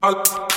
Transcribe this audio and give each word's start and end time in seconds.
Out. 0.00 0.48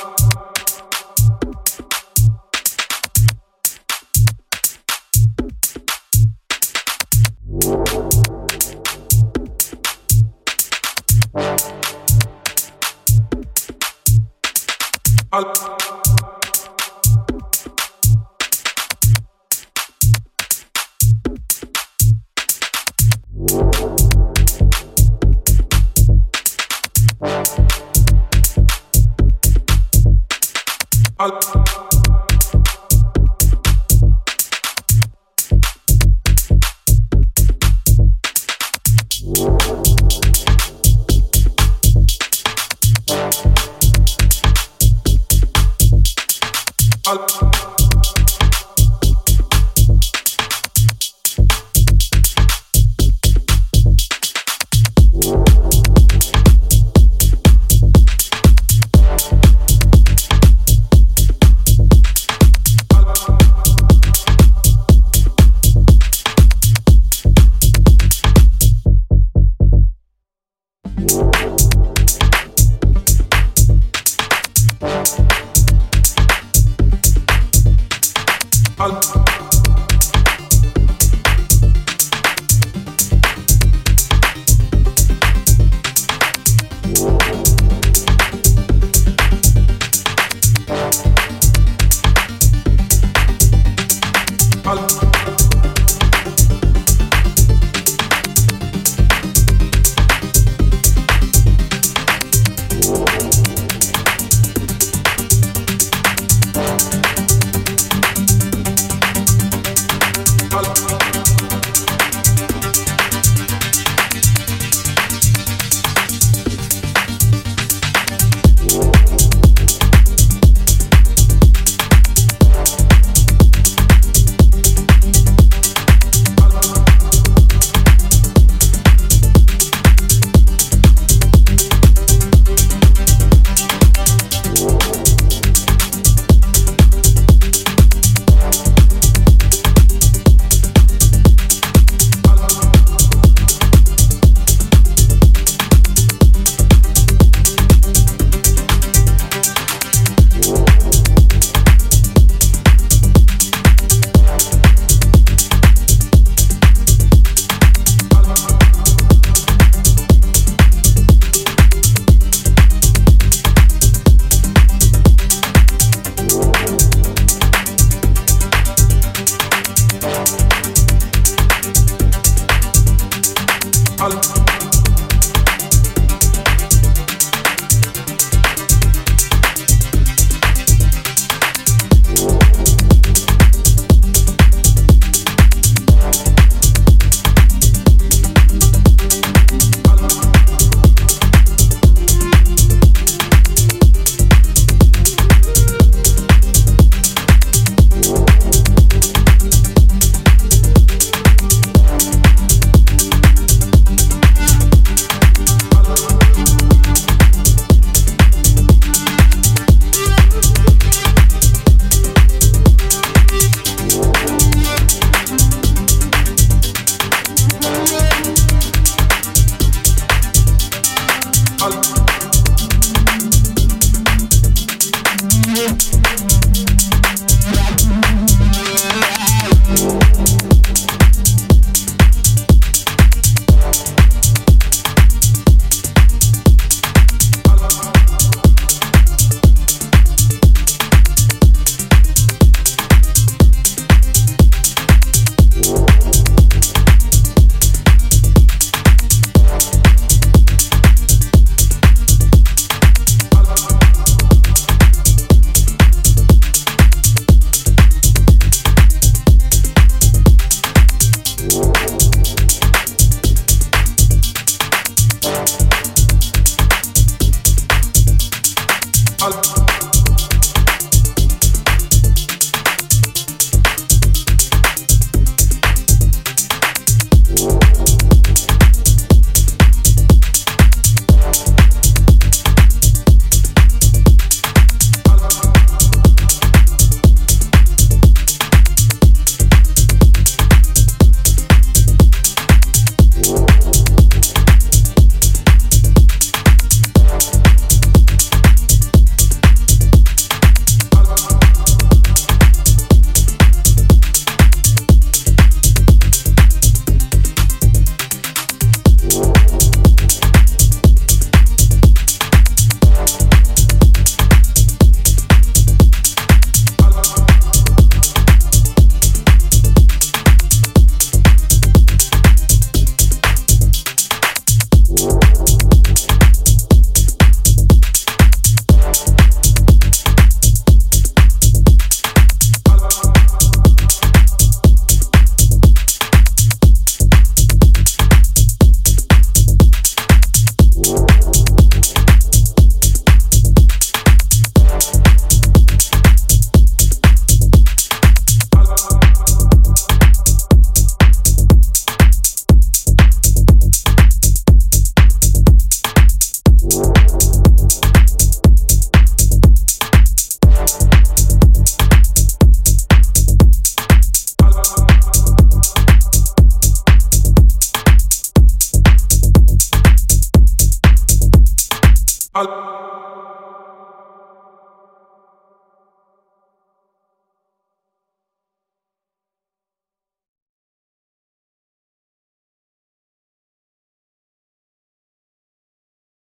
I'll 31.22 31.62
I 78.82 79.51